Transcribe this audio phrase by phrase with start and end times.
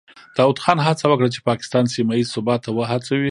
[0.37, 3.19] داود خان هڅه وکړه چې پاکستان سیمه ییز ثبات ته وهڅوي.